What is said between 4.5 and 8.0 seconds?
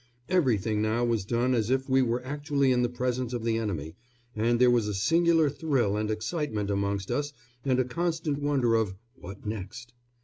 there was a singular thrill and excitement amongst us and a